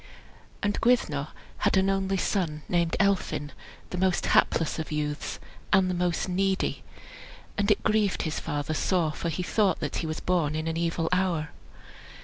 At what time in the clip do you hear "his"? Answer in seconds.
8.23-8.39